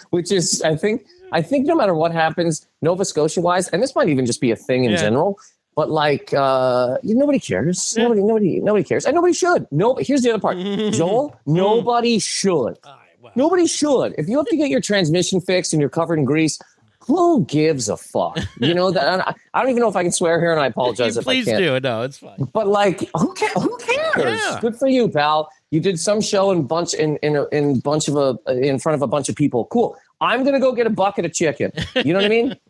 [0.10, 3.95] Which is, I think, I think no matter what happens, Nova Scotia wise, and this
[3.95, 4.97] might even just be a thing in Yeah.
[4.97, 5.39] general,
[5.75, 7.93] but like, uh, nobody cares.
[7.97, 8.04] Yeah.
[8.04, 9.67] Nobody, nobody, nobody cares, and nobody should.
[9.71, 10.58] No, here's the other part,
[10.93, 11.36] Joel.
[11.45, 11.54] Hmm.
[11.54, 12.78] Nobody should.
[12.86, 14.15] Right, well, Nobody should.
[14.17, 16.60] If you have to get your transmission fixed and you're covered in grease,
[17.02, 18.38] who gives a fuck?
[18.60, 19.28] You know that.
[19.28, 21.32] I, I don't even know if I can swear here, and I apologize if I
[21.32, 21.60] please can't.
[21.60, 21.80] do.
[21.80, 22.48] No, it's fine.
[22.54, 23.54] But like, who cares?
[23.54, 24.40] Who cares?
[24.40, 24.60] Yeah.
[24.62, 25.50] Good for you, pal.
[25.72, 28.96] You did some show in bunch in in a, in bunch of a in front
[28.96, 29.66] of a bunch of people.
[29.66, 29.98] Cool.
[30.22, 31.72] I'm gonna go get a bucket of chicken.
[31.96, 32.56] You know what I mean?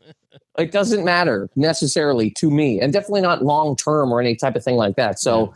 [0.58, 4.64] It doesn't matter necessarily to me, and definitely not long term or any type of
[4.64, 5.18] thing like that.
[5.18, 5.54] So,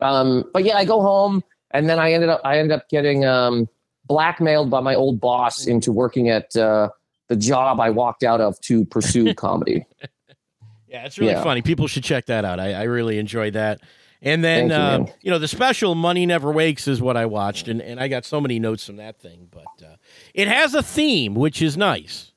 [0.00, 3.24] um, but yeah, I go home, and then I ended up I ended up getting
[3.24, 3.68] um,
[4.06, 6.90] blackmailed by my old boss into working at uh,
[7.28, 9.86] the job I walked out of to pursue comedy.
[10.88, 11.42] Yeah, it's really Yeah.
[11.42, 11.62] funny.
[11.62, 12.60] People should check that out.
[12.60, 13.80] I, I really enjoyed that.
[14.22, 15.12] And then, you, um, man.
[15.20, 18.24] you know, the special "Money Never Wakes" is what I watched, and, and I got
[18.24, 19.48] so many notes from that thing.
[19.50, 19.96] But uh,
[20.32, 22.32] it has a theme, which is nice.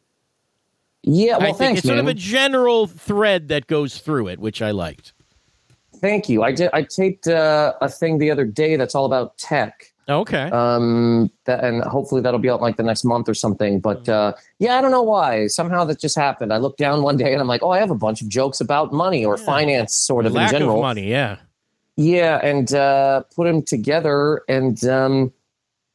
[1.04, 4.40] Yeah, well, I think thanks, it's sort of a general thread that goes through it,
[4.40, 5.14] which I liked.
[6.02, 6.44] Thank you.
[6.44, 6.70] I did.
[6.74, 9.94] I taped uh, a thing the other day that's all about tech.
[10.10, 10.50] Okay.
[10.52, 13.80] Um, that, and hopefully that'll be out like the next month or something.
[13.82, 15.48] But uh, yeah, I don't know why.
[15.48, 16.54] Somehow that just happened.
[16.54, 18.62] I looked down one day and I'm like, oh, I have a bunch of jokes
[18.62, 19.46] about money or Yeah.
[19.46, 20.78] finance, sort of Lack in general.
[20.78, 21.10] of money.
[21.10, 21.38] Yeah.
[22.00, 25.34] Yeah, and uh, put them together, and um,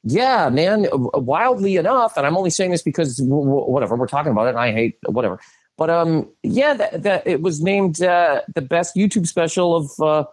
[0.03, 0.89] yeah, man.
[0.93, 4.51] Wildly enough, and I'm only saying this because w- w- whatever we're talking about it,
[4.51, 5.39] and I hate whatever.
[5.79, 10.25] But um, yeah, that, that it was named uh, the best YouTube special of uh,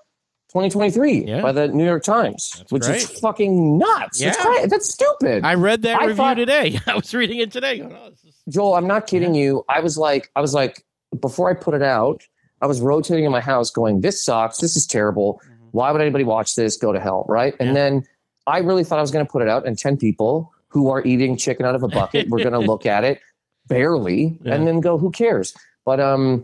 [0.52, 1.42] 2023 Yeah.
[1.42, 2.98] by the New York Times, That's which great.
[2.98, 4.20] is fucking nuts.
[4.20, 4.34] Yeah.
[4.34, 5.44] cra- That's stupid.
[5.46, 6.80] I read that I review thought- today.
[6.88, 7.82] I was reading it today.
[7.82, 9.64] oh, is- Joel, I'm not kidding you.
[9.70, 10.84] I was like, I was like,
[11.22, 12.24] before I put it out,
[12.62, 14.58] I was rotating in my house going, this sucks.
[14.58, 15.40] This is terrible.
[15.72, 16.78] Why would anybody watch this?
[16.78, 17.26] Go to hell.
[17.30, 17.54] Right.
[17.60, 18.04] And then
[18.48, 21.06] I really thought I was going to put it out, and 10 people who are
[21.06, 23.22] eating chicken out of a bucket were going to look at it
[23.68, 24.56] barely Yeah.
[24.56, 25.56] and then go, who cares?
[25.86, 26.44] But, um,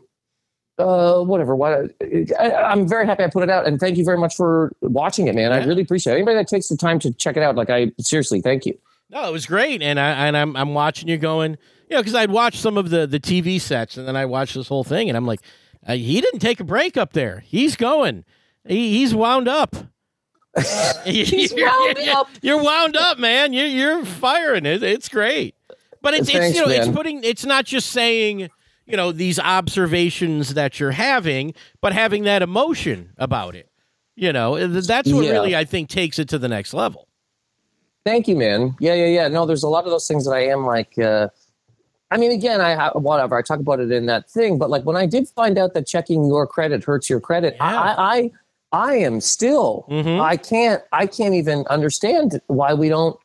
[0.78, 1.56] uh, whatever.
[1.56, 1.92] What
[2.40, 5.28] I, I'm very happy I put it out, and thank you very much for watching
[5.28, 5.52] it, man.
[5.52, 6.18] I really appreciate it.
[6.18, 8.78] Anybody that takes the time to check it out, like I seriously, thank you.
[9.10, 11.52] No, it was great, and I and I'm I'm watching you going,
[11.90, 14.56] you know, because I'd watched some of the the TV sets, and then I watched
[14.56, 15.42] this whole thing, and I'm like,
[15.86, 17.40] uh, he didn't take a break up there.
[17.40, 18.26] He's going.
[18.68, 19.76] He, he's wound up.
[21.06, 22.30] He's wound up.
[22.42, 23.52] You're wound up, man.
[23.54, 24.84] You're you're firing it.
[24.84, 25.54] It's great,
[26.02, 28.50] but it's it's you know it's putting it's not just saying
[28.86, 33.70] you know these observations that you're having, but having that emotion about it.
[34.16, 35.32] You know, that's what Yeah.
[35.32, 37.08] really I think takes it to the next level.
[38.06, 38.76] Thank you, man.
[38.80, 39.28] Yeah, yeah, yeah.
[39.28, 40.98] No, there's a lot of those things that I am like.
[40.98, 41.28] uh
[42.12, 43.36] I mean, again, I ha- whatever.
[43.36, 45.88] I talk about it in that thing, but like when I did find out that
[45.88, 47.66] checking your credit hurts your credit, Yeah.
[47.66, 48.32] I, I,
[48.72, 49.86] I am still.
[49.90, 50.22] Mhm.
[50.22, 50.84] I can't.
[50.92, 53.18] I can't even understand why we don't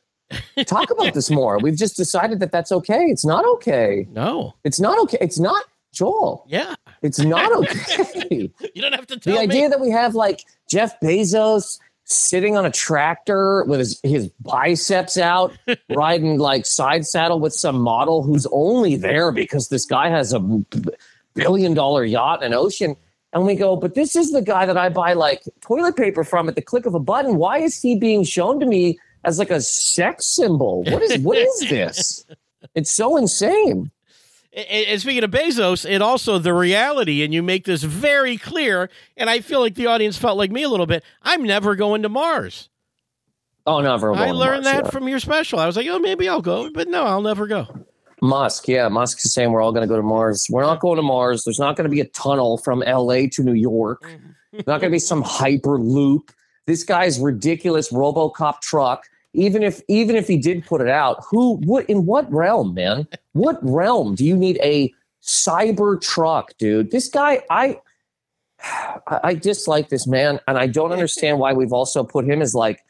[0.67, 1.59] talk about this more.
[1.59, 3.05] We've just decided that that's okay.
[3.07, 4.07] It's not okay.
[4.13, 5.19] No, It's not okay.
[5.21, 5.63] It's not
[5.93, 6.45] Joel.
[6.49, 8.51] yeah, It's not okay.
[8.75, 9.45] you don't have to tell the me.
[9.45, 15.17] idea that we have like Jeff Bezos sitting on a tractor with his, his biceps
[15.19, 15.53] out,
[15.91, 20.41] riding like side saddle with some model who's only there because this guy has a
[21.35, 22.97] billion dollar yacht and ocean.
[23.33, 26.49] And we go, but this is the guy that I buy like toilet paper from
[26.49, 27.37] at the click of a button.
[27.37, 30.83] Why is he being shown to me as like a sex symbol?
[30.85, 32.27] What is what is this?
[32.75, 33.91] It's so insane.
[34.53, 38.91] And- speaking of Bezos, it also the reality, and you make this very clear.
[39.17, 41.03] And I feel like the audience felt like me a little bit.
[41.23, 42.69] I'm never going to Mars.
[43.67, 44.13] Oh never.
[44.13, 44.91] I learned Mars, that yeah.
[44.91, 45.59] from your special.
[45.59, 47.67] I was like, oh, maybe I'll go, but no, I'll never go.
[48.23, 50.47] Musk, yeah, Musk is saying we're all going to go to Mars.
[50.51, 51.45] We're not going to Mars.
[51.45, 54.03] There's not going to be a tunnel from LA to New York.
[54.53, 56.31] There's not going to be some hyperloop.
[56.67, 59.07] This guy's ridiculous RoboCop truck.
[59.33, 63.07] Even if even if he did put it out, who what in what realm, man?
[63.33, 64.93] What realm do you need a
[65.23, 66.91] cyber truck, dude?
[66.91, 67.79] This guy, I
[69.07, 72.81] I dislike this man, and I don't understand why we've also put him as like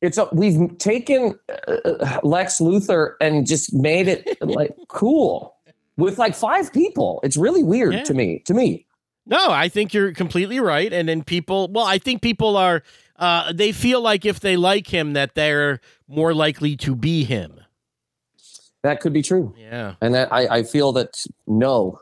[0.00, 5.56] it's a, we've taken uh, Lex Luthor and just made it like cool
[5.96, 7.18] with like five people.
[7.24, 8.02] It's really weird Yeah.
[8.04, 8.38] to me.
[8.46, 8.86] To me,
[9.26, 10.92] No, I think you're completely right.
[10.92, 12.84] And then people, well, I think people are,
[13.18, 17.60] uh, they feel like if they like him, that they're more likely to be him.
[18.82, 19.94] that could be true, Yeah.
[20.00, 22.00] and that I, I feel that no,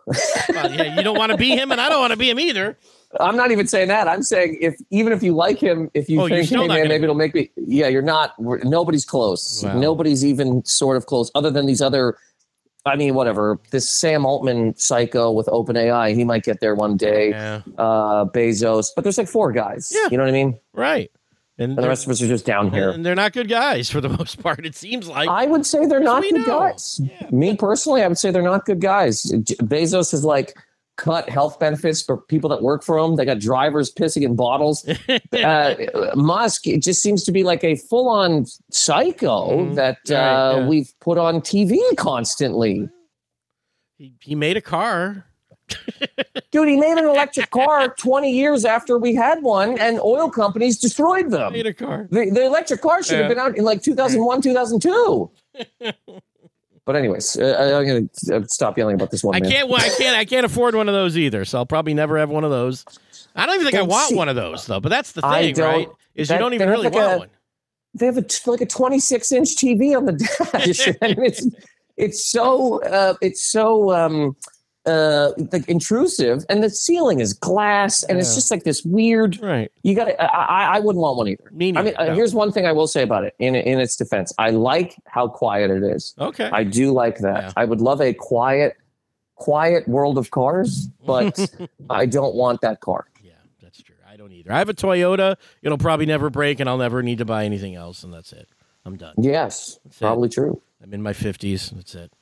[0.48, 2.38] Well, yeah, you don't want to be him, and I don't want to be him
[2.38, 2.76] either.
[3.18, 4.08] I'm not even saying that.
[4.08, 6.88] I'm saying if even if you like him, if you Oh, think, hey man, gonna
[6.88, 7.50] maybe it'll make me.
[7.56, 8.34] Yeah, you're not.
[8.38, 9.62] Nobody's close.
[9.64, 9.78] Wow.
[9.78, 12.18] Nobody's even sort of close, other than these other.
[12.86, 13.58] I mean, whatever.
[13.70, 17.30] This Sam Altman psycho with OpenAI, he might get there one day.
[17.30, 17.60] Yeah.
[17.76, 19.90] Uh, Bezos, but there's like four guys.
[19.94, 20.08] Yeah.
[20.10, 20.58] You know what I mean?
[20.72, 21.10] Right.
[21.58, 22.90] And, And the rest of us are just down here.
[22.90, 25.28] and they're not good guys for the most part, it seems like.
[25.28, 26.44] I would say they're not good know.
[26.44, 27.00] guys.
[27.30, 29.22] Me personally, I would say they're not good guys.
[29.24, 30.56] Bezos is like
[30.96, 33.16] cut health benefits for people that work for him.
[33.16, 34.88] They got drivers pissing in bottles.
[35.32, 35.74] uh,
[36.14, 39.74] Musk, it just seems to be like a full on psycho Mhm.
[39.76, 40.66] that Right, uh, yeah.
[40.66, 42.88] we've put on TV constantly.
[43.98, 45.26] he, he made a car.
[46.52, 50.78] Dude, he made an electric car 20 years after we had one, and oil companies
[50.78, 51.52] destroyed them.
[51.54, 52.06] Made a car.
[52.10, 55.30] The, the electric car should have been out in like 2001, 2002.
[56.86, 59.34] But anyways, uh, I- I'm gonna uh, stop yelling about this one.
[59.34, 59.50] I man.
[59.50, 59.70] can't.
[59.72, 60.16] I can't.
[60.16, 61.44] I can't afford one of those either.
[61.44, 62.84] So I'll probably never have one of those.
[63.34, 64.80] I don't even think I want see- one of those though.
[64.80, 65.88] But that's the thing, right?
[66.14, 67.28] Is you don't even really like want a- one.
[67.94, 70.12] They have a like a 26 inch TV on the
[70.52, 71.46] dash, and it's
[71.96, 74.36] it's so uh, it's so um,
[74.86, 79.40] uh, like intrusive, and the ceiling is glass, and it's just like this weird.
[79.42, 79.70] Right.
[79.82, 80.22] You got to.
[80.22, 81.50] I, I wouldn't want one either.
[81.50, 82.14] Me I mean, uh, no.
[82.14, 83.34] here's one thing I will say about it.
[83.38, 86.14] In in its defense, I like how quiet it is.
[86.18, 86.48] okay.
[86.52, 87.42] I do like that.
[87.42, 87.52] Yeah.
[87.56, 88.76] I would love a quiet,
[89.34, 91.38] quiet world of cars, but
[91.90, 93.06] I don't want that car.
[93.22, 93.96] yeah, that's true.
[94.08, 94.52] I don't either.
[94.52, 95.36] I have a Toyota.
[95.62, 98.48] It'll probably never break, and I'll never need to buy anything else, and that's it.
[98.84, 99.14] I'm done.
[99.18, 99.98] Yes, it.
[99.98, 100.62] probably true.
[100.82, 101.70] I'm in my 50s.
[101.70, 102.12] That's it.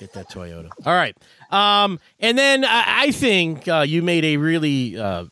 [0.00, 0.70] Get that Toyota.
[0.84, 1.16] All right.
[1.50, 5.26] Um, and then I, I think uh, you made a really uh,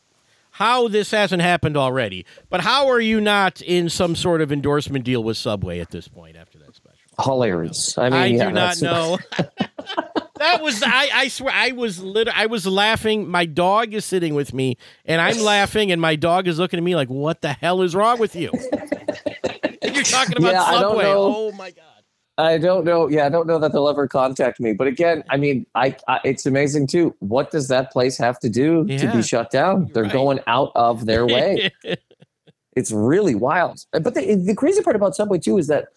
[0.51, 5.03] how this hasn't happened already, but how are you not in some sort of endorsement
[5.03, 6.99] deal with Subway at this point after that special?
[7.19, 7.97] Hilarious.
[7.97, 9.17] I mean, I yeah, do not know.
[10.37, 13.27] that was I, I swear I was lit I was laughing.
[13.29, 16.83] My dog is sitting with me and I'm laughing and my dog is looking at
[16.83, 18.51] me like, what the hell is wrong with you?
[19.81, 21.05] And you're talking about Yeah, Subway.
[21.07, 21.92] Oh my god.
[22.37, 23.07] I don't know.
[23.07, 24.73] Yeah, I don't know that they'll ever contact me.
[24.73, 27.15] But again, I mean, I, I it's amazing too.
[27.19, 29.89] What does that place have to do to be shut down?
[29.93, 30.11] They're Right.
[30.13, 31.71] going out of their way.
[32.75, 33.85] it's really wild.
[33.93, 35.89] Uh, but the, the crazy part about Subway too is that,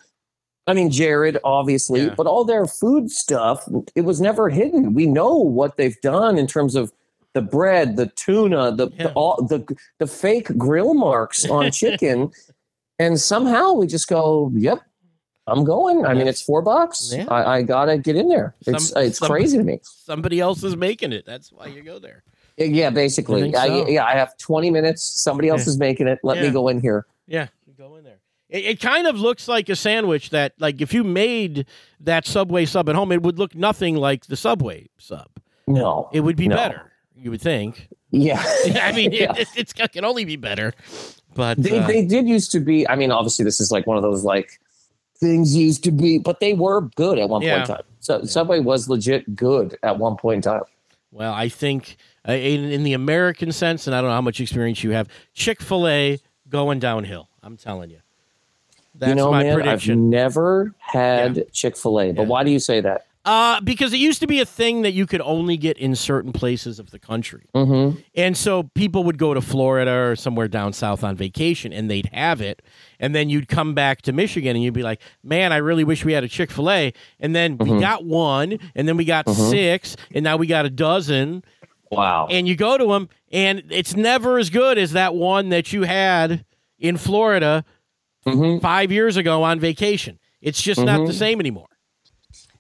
[0.67, 2.15] I mean, Jared obviously, Yeah.
[2.15, 4.93] but all their food stuff, it was never hidden.
[4.93, 6.93] We know what they've done in terms of
[7.33, 9.05] the bread, the tuna, the Yeah.
[9.05, 9.65] the, all, the
[10.01, 12.31] the fake grill marks on chicken,
[12.99, 14.81] and somehow we just go, "Yep,
[15.47, 17.13] I'm going." I mean, it's four bucks.
[17.15, 17.27] Yeah.
[17.29, 18.55] I, I gotta get in there.
[18.67, 19.81] It's Some- it's crazy to me.
[19.83, 21.25] Somebody else is making it.
[21.27, 22.23] That's why you go there.
[22.59, 23.55] Yeah, basically.
[23.55, 23.89] I, so?
[23.89, 25.03] yeah, I have 20 minutes.
[25.03, 25.71] Somebody else Yeah.
[25.73, 26.19] is making it.
[26.23, 26.45] Let Yeah.
[26.45, 27.07] me go in here.
[27.27, 28.19] Yeah, you go in there.
[28.49, 31.67] It, it kind of looks like a sandwich that, like, if you made
[32.01, 35.29] that Subway sub at home, it would look nothing like the Subway sub.
[35.67, 36.09] No.
[36.13, 36.57] It would be No.
[36.57, 37.89] better, you would think.
[38.11, 38.43] Yeah.
[38.83, 39.35] I mean, Yeah.
[39.37, 40.73] it, it's, it can only be better.
[41.35, 42.89] But they, uh, they did used to be.
[42.89, 44.59] I mean, obviously, this is like one of those like
[45.17, 47.59] things used to be, but they were good at one Yeah.
[47.59, 47.85] point in time.
[48.01, 50.63] So Subway was legit good at one point in time.
[51.11, 51.97] well, I think
[52.29, 55.09] uh, in, in the American sense, and I don't know how much experience you have,
[55.35, 57.29] Chick Fil A going downhill.
[57.43, 57.99] I'm telling you.
[58.99, 59.93] That's you know, my man, prediction.
[59.95, 62.29] I've never had Chick Fil A, but Yeah.
[62.29, 63.06] why do you say that?
[63.27, 66.33] Uh, because it used to be a thing that you could only get in certain
[66.33, 67.45] places of the country.
[67.57, 67.99] Mm-hmm.
[68.15, 72.09] And so people would go to Florida or somewhere down south on vacation and they'd
[72.13, 72.63] have it.
[73.01, 76.05] And then you'd come back to Michigan and you'd be like, man, I really wish
[76.05, 76.93] we had a Chick fil A.
[77.19, 77.81] And then we Mhm.
[77.81, 79.51] got one, and then we got Mhm.
[79.51, 81.43] six, and now we got a dozen.
[81.91, 82.29] Wow.
[82.31, 85.83] And you go to them, and it's never as good as that one that you
[85.83, 86.45] had
[86.79, 87.65] in Florida
[88.25, 90.19] hmm five years ago on vacation.
[90.41, 91.67] It's just not the same anymore.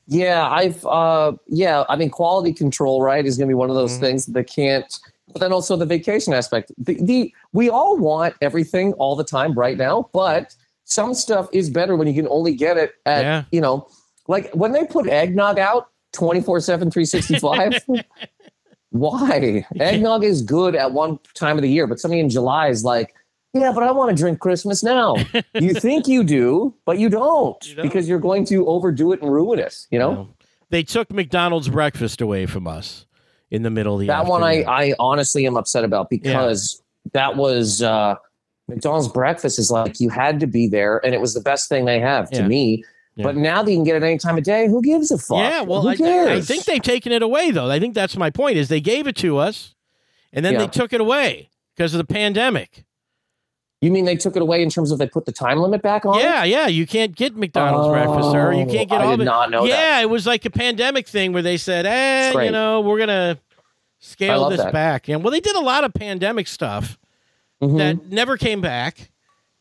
[0.08, 3.96] Yeah, I've uh yeah, I mean quality control, right, is gonna be one of those
[3.96, 4.00] Mhm.
[4.00, 4.86] things that can't
[5.32, 6.70] but then also the vacation aspect.
[6.78, 11.68] The, the we all want everything all the time right now, but some stuff is
[11.68, 13.44] better when you can only get it at Yeah.
[13.50, 13.88] you know,
[14.28, 17.84] like when they put eggnog out 24/7 365
[18.90, 19.66] why?
[19.80, 23.12] Eggnog is good at one time of the year, but something in July is like,
[23.60, 25.14] yeah, but I want to drink Christmas now.
[25.54, 27.82] you think you do, but you don't, You don't.
[27.82, 29.86] because you're going to overdo it and ruin it.
[29.90, 30.28] You know,
[30.70, 33.06] they took McDonald's breakfast away from us
[33.50, 34.62] in the middle of the that one I.
[34.64, 38.16] I honestly am upset about because that was uh,
[38.68, 41.84] McDonald's breakfast is like you had to be there and it was the best thing
[41.84, 42.48] they have to Yeah.
[42.48, 42.84] me.
[43.14, 43.22] Yeah.
[43.22, 45.38] But now that you can get it any time of day, who gives a fuck?
[45.38, 47.70] Yeah, well, who I, I think they've taken it away, though.
[47.70, 48.58] I think that's my point.
[48.58, 49.74] Is they gave it to us,
[50.34, 52.84] and then they took it away because of the pandemic.
[53.80, 56.04] You mean they took it away in terms of they put the time limit back
[56.06, 56.18] on?
[56.18, 56.66] Yeah, yeah.
[56.66, 58.52] You can't get McDonald's breakfast, sir.
[58.52, 59.24] You can't get Oh, I all did the.
[59.24, 59.68] not know that.
[59.68, 63.38] yeah, it was like a pandemic thing where they said, "Eh, you know, we're gonna
[63.98, 64.72] scale this that.
[64.72, 66.98] back." And well, they did a lot of pandemic stuff
[67.62, 67.78] Mhm.
[67.78, 69.10] that never came back,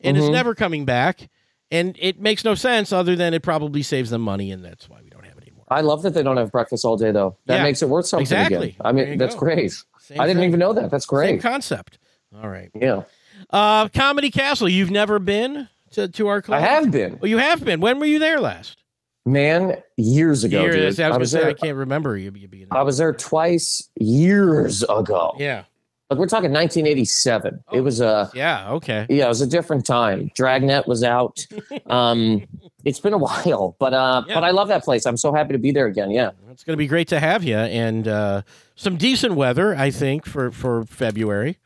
[0.02, 0.32] and it's Mhm.
[0.32, 1.30] never coming back,
[1.72, 4.98] and it makes no sense other than it probably saves them money, and that's why
[5.04, 5.66] we don't have it anymore.
[5.70, 7.36] I love that they don't have breakfast all day though.
[7.48, 8.68] That Yeah, makes it worth something exactly.
[8.70, 8.82] again.
[8.86, 9.40] I mean, that's go.
[9.42, 9.72] great.
[10.00, 10.50] Same I didn't thing.
[10.50, 10.90] even know that.
[10.92, 11.42] That's Same great.
[11.42, 11.98] concept.
[12.42, 12.70] All right.
[12.80, 13.04] Yeah,
[13.50, 14.68] Uh, Comedy Castle.
[14.70, 16.62] You've never been to, to our club?
[16.62, 17.20] I have been.
[17.20, 17.80] Well, you have been.
[17.80, 18.78] When were you there last?
[19.26, 20.76] Man, years ago, Years.
[20.78, 21.50] I was, I gonna was say there.
[21.50, 22.80] I can't remember you, you being there.
[22.80, 25.34] I was there twice years ago.
[25.38, 25.64] yeah.
[26.12, 27.64] Like we're talking 1987.
[27.68, 27.76] Oh.
[27.76, 28.70] It was a Yeah.
[28.74, 29.08] Okay.
[29.10, 30.30] yeah, it was a different time.
[30.36, 31.46] Dragnet was out.
[31.88, 32.44] Um,
[32.84, 34.36] it's been a while, but uh, Yeah.
[34.36, 35.06] but I love that place.
[35.08, 36.12] I'm so happy to be there again.
[36.12, 36.32] Yeah.
[36.52, 38.42] It's going to be great to have you, and uh,
[38.76, 41.58] some decent weather, I think, for for February.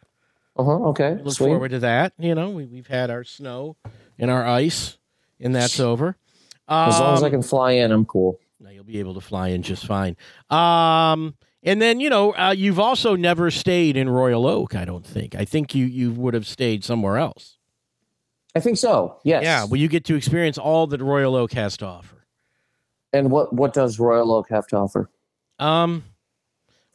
[0.59, 0.71] Uh huh.
[0.89, 1.17] Okay.
[1.23, 1.47] Look Sweet.
[1.47, 2.11] forward to that.
[2.19, 3.77] You know, we, we've had our snow
[4.17, 4.97] and our ice,
[5.39, 6.17] and that's over.
[6.67, 8.37] Um, As long as I can fly in, I'm cool.
[8.59, 10.17] Now you'll be able to fly in just fine.
[10.49, 14.75] Um, and then you know uh, you've also never stayed in Royal Oak.
[14.75, 15.33] I don't think.
[15.33, 17.57] I think you you would have stayed somewhere else.
[18.53, 19.17] I think so.
[19.23, 19.43] Yes.
[19.43, 22.25] Yeah, well, you get to experience all that Royal Oak has to offer.
[23.13, 25.09] And what what does Royal Oak have to offer?
[25.57, 26.03] Um,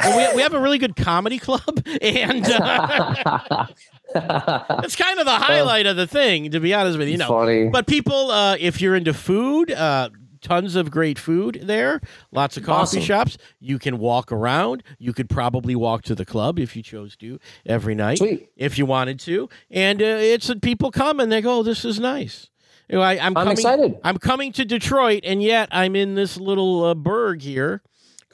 [0.01, 3.67] well, we, we have a really good comedy club, and uh,
[4.15, 7.17] it's kind of the highlight of the thing, to be honest with you.
[7.17, 7.69] know, Funny.
[7.69, 12.01] but people, uh, if you're into food, uh, tons of great food there.
[12.31, 13.01] Lots of coffee Awesome.
[13.03, 13.39] shops.
[13.61, 14.83] You can walk around.
[14.99, 18.51] You could probably walk to the club if you chose to every night, Sweet.
[18.57, 19.49] if you wanted to.
[19.71, 22.51] And uh, it's people come and they go, "Oh, "This is nice."
[22.89, 23.99] You know, I, I'm, I'm coming, excited.
[24.05, 27.81] I'm coming to Detroit, and yet I'm in this little uh, burg here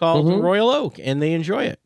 [0.01, 0.43] called Mhm.
[0.43, 1.79] Royal Oak, and they enjoy it.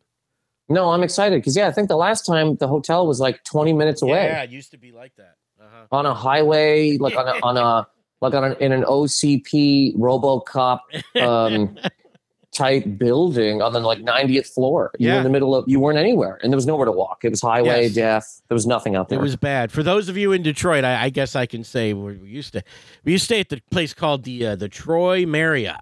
[0.70, 3.74] No, I'm excited because yeah, I think the last time the hotel was like 20
[3.74, 5.34] minutes away Yeah, it used to be like that.
[5.60, 5.86] Uh-huh.
[5.92, 7.86] on a highway, like on a on a
[8.22, 10.80] like on an, in an OCP RoboCop
[11.20, 11.76] um,
[12.52, 14.90] type building on the like 90th floor.
[14.98, 15.18] You were Yeah.
[15.18, 17.24] in the middle of you weren't anywhere and there was nowhere to walk.
[17.24, 17.94] It was highway, Yes.
[17.94, 18.42] death.
[18.48, 19.18] There was nothing out there.
[19.18, 19.72] It was bad.
[19.72, 22.52] For those of you in Detroit, I, I guess I can say we we used
[22.54, 22.62] to
[23.04, 25.80] we used to stay at the place called the uh, the Troy Marriott,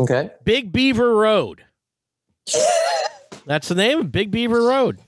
[0.00, 0.30] okay.
[0.44, 1.64] Big Beaver Road.
[3.46, 5.00] That's the name, of Big Beaver Road.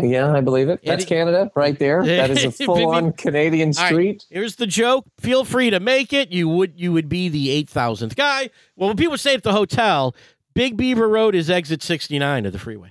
[0.00, 0.80] Yeah, I believe it.
[0.84, 2.02] That's it- Canada right there.
[2.04, 4.24] That is a full on Canadian All right, street.
[4.30, 5.06] here's the joke.
[5.18, 6.30] Feel free to make it.
[6.30, 8.50] You would you would be the eight thousandth guy.
[8.76, 10.14] Well, when people stay at the hotel,
[10.54, 12.90] Big Beaver Road is exit sixty nine of the freeway.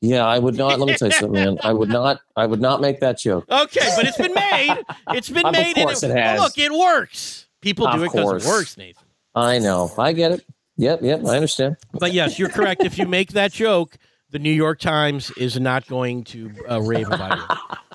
[0.00, 0.78] Yeah, I would not.
[0.78, 1.58] Let me tell you something, man.
[1.62, 2.20] I would not.
[2.36, 3.46] I would not make that joke.
[3.50, 4.76] Okay, but it's been made.
[5.10, 5.76] It's been made.
[5.78, 6.40] Of course and it has.
[6.40, 7.46] Look, it works.
[7.62, 9.05] People do Of it because it works, Nathan.
[9.36, 9.92] I know.
[9.98, 10.44] I get it.
[10.78, 11.24] Yep, yep.
[11.24, 11.76] I understand.
[11.92, 12.82] But yes, you're correct.
[12.84, 13.96] if you make that joke,
[14.30, 17.44] the New York Times is not going to uh, rave about you.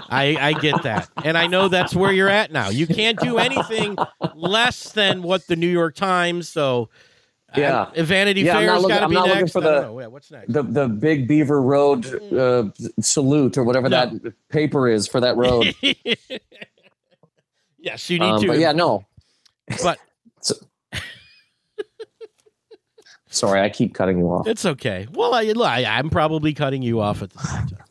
[0.09, 2.69] I, I get that, and I know that's where you're at now.
[2.69, 3.97] You can't do anything
[4.35, 6.47] less than what the New York Times.
[6.49, 6.89] So,
[7.55, 7.87] Yeah.
[7.95, 9.51] uh, Vanity Yeah, looking- got to be not looking next.
[9.51, 9.97] for I the-.
[9.99, 10.51] Yeah, what's next?
[10.53, 12.69] The the Big Beaver Road uh,
[13.01, 14.05] salute or whatever No.
[14.05, 15.75] that paper is for that road.
[17.77, 18.47] yes, you need Um, to.
[18.47, 19.05] but yeah, no.
[19.83, 19.99] but
[23.31, 24.45] Sorry, I keep cutting you off.
[24.47, 25.07] It's okay.
[25.11, 27.85] Well, I, I I'm probably cutting you off at the same time.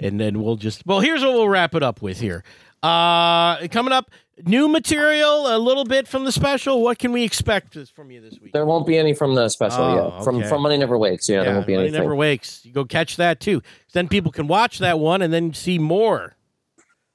[0.00, 2.44] And then we'll just, well, here's what we'll wrap it up with here.
[2.82, 4.10] Uh, coming up,
[4.44, 6.82] new material, a little bit from the special.
[6.82, 8.52] What can we expect from you this week?
[8.52, 10.24] There won't be any from the special Oh, yet.
[10.24, 10.48] From okay.
[10.48, 11.28] from Money Never Wakes.
[11.28, 12.02] Yeah, there won't be Money anything.
[12.02, 12.64] Never Wakes.
[12.64, 13.62] You go catch that too.
[13.92, 16.36] Then people can watch that one and then see more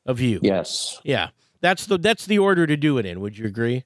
[0.05, 0.39] of you.
[0.41, 0.99] Yes.
[1.03, 1.29] Yeah.
[1.61, 3.21] That's the that's the order to do it in.
[3.21, 3.85] Would you agree?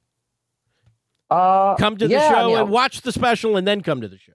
[1.29, 4.01] Uh, Come to the yeah, I show mean, and watch the special and then come
[4.01, 4.33] to the show.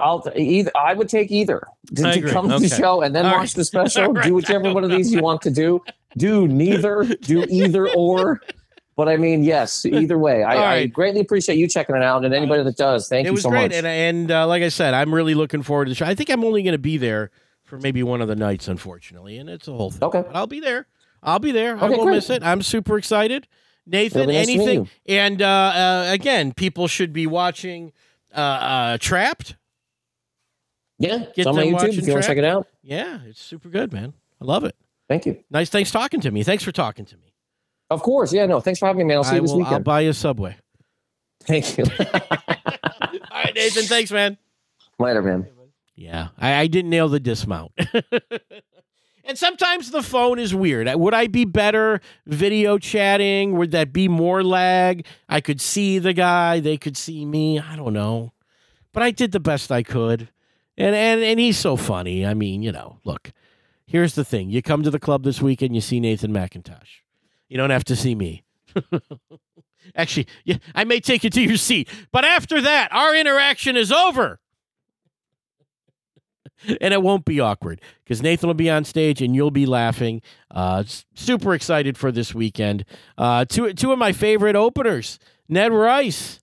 [0.00, 0.70] I'll either.
[0.76, 3.40] I would take either to, I to come to the show and then All watch
[3.40, 3.54] right.
[3.54, 4.12] the special.
[4.12, 4.26] Right.
[4.26, 5.82] Do whichever one of these you want to do.
[6.18, 7.04] Do neither.
[7.04, 8.40] Do either or.
[8.96, 10.42] But I mean, yes, either way.
[10.42, 13.28] I, All I greatly appreciate you checking it out, and anybody that does, thank it
[13.28, 13.74] you was so great, much.
[13.74, 16.06] and and uh, like I said, I'm really looking forward to the show.
[16.06, 17.30] I think I'm only going to be there
[17.62, 20.02] for maybe one of the nights, unfortunately, and it's a whole thing.
[20.02, 20.22] Okay.
[20.26, 20.86] but I'll be there.
[21.22, 21.76] I'll be there.
[21.78, 22.14] I won't great.
[22.16, 22.42] miss it.
[22.42, 23.46] I'm super excited.
[23.86, 24.88] Nathan, nice anything?
[25.06, 27.92] And uh, uh, again, people should be watching
[28.34, 29.56] uh, uh, Trapped.
[30.98, 32.66] yeah, Get it's on my them YouTube watching if you want to check it out.
[32.82, 34.12] Yeah, it's super good, man.
[34.40, 34.74] I love it.
[35.08, 35.42] Thank you.
[35.50, 35.70] Nice.
[35.70, 36.42] Thanks talking to me.
[36.42, 37.32] Thanks for talking to me.
[37.90, 38.32] Of course.
[38.32, 38.46] Yeah.
[38.46, 38.60] No.
[38.60, 39.18] Thanks for having me, man.
[39.18, 39.84] I'll see I you this will, I'll weekend.
[39.84, 40.56] buy you a subway.
[41.44, 41.84] Thank you.
[42.00, 43.84] All right, Nathan.
[43.84, 44.36] Thanks, man.
[44.98, 45.46] Later, man.
[45.94, 47.72] Yeah, I, I didn't nail the dismount.
[49.26, 50.88] and sometimes the phone is weird.
[50.94, 53.56] Would I be better video chatting?
[53.56, 55.06] Would that be more lag?
[55.28, 57.58] I could see the guy, they could see me.
[57.60, 58.32] I don't know.
[58.92, 60.28] But I did the best I could.
[60.78, 62.26] And and and he's so funny.
[62.26, 63.32] I mean, you know, look.
[63.86, 64.50] Here's the thing.
[64.50, 67.02] You come to the club this weekend, you see Nathan Macintosh.
[67.48, 68.42] You don't have to see me.
[69.94, 71.88] Actually, yeah, I may take you to your seat.
[72.10, 74.40] But after that, our interaction is over
[76.80, 80.22] and it won't be awkward because Nathan will be on stage and you'll be laughing.
[80.50, 82.84] Uh, super excited for this weekend.
[83.18, 86.40] Uh, two two of my favorite openers: Ned Rice,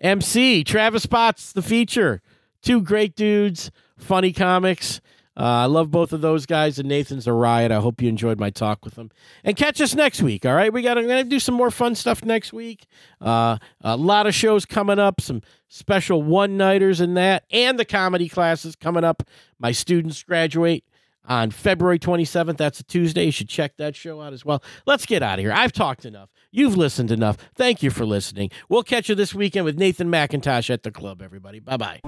[0.00, 2.22] MC, Travis Potts, the feature.
[2.62, 5.00] Two great dudes, funny comics.
[5.36, 7.72] Uh, I love both of those guys, and Nathan's a riot.
[7.72, 9.10] I hope you enjoyed my talk with them.
[9.42, 10.46] And catch us next week.
[10.46, 10.96] All right, we got.
[10.96, 12.86] I'm gonna do some more fun stuff next week.
[13.20, 15.20] Uh, a lot of shows coming up.
[15.20, 19.24] Some special one nighters and that, and the comedy classes coming up.
[19.58, 20.84] My students graduate
[21.26, 22.56] on February 27th.
[22.56, 23.24] That's a Tuesday.
[23.24, 24.62] You should check that show out as well.
[24.86, 25.52] Let's get out of here.
[25.52, 26.30] I've talked enough.
[26.52, 27.38] You've listened enough.
[27.54, 28.50] Thank you for listening.
[28.68, 31.22] We'll catch you this weekend with Nathan Macintosh at the club.
[31.22, 32.00] Everybody, bye bye.